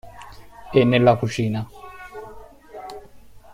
E 0.79 0.81
nella 0.83 1.15
cucina. 1.21 1.61